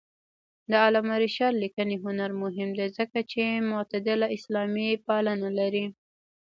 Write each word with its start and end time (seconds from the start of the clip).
د 0.69 0.71
علامه 0.85 1.15
رشاد 1.25 1.53
لیکنی 1.63 1.95
هنر 2.05 2.31
مهم 2.43 2.69
دی 2.77 2.87
ځکه 2.97 3.19
چې 3.31 3.43
معتدله 3.71 4.27
اسلاميپالنه 4.37 5.47
لري. 5.59 5.85